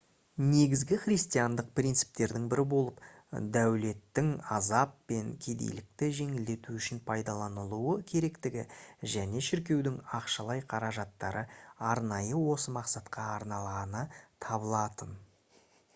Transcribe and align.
негізгі 0.43 0.97
христиандық 1.01 1.67
принциптердің 1.79 2.45
бірі 2.53 2.63
болып 2.69 3.03
дәулеттің 3.57 4.31
азап 4.55 4.95
пен 5.11 5.29
кедейлікті 5.43 6.07
жеңілдету 6.21 6.73
үшін 6.79 7.01
пайдаланылуы 7.11 7.93
керектігі 8.13 8.65
және 9.15 9.45
шіркеудің 9.51 10.01
ақшалай 10.21 10.65
қаражаттары 10.73 11.43
арнайы 11.91 12.43
осы 12.55 12.73
мақсатқа 12.79 13.27
арналғаны 13.37 14.07
табылатын 14.47 15.17